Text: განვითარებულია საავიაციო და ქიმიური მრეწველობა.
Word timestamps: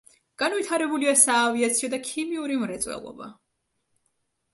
განვითარებულია 0.41 1.11
საავიაციო 1.23 1.89
და 1.95 1.99
ქიმიური 2.07 2.57
მრეწველობა. 2.63 3.29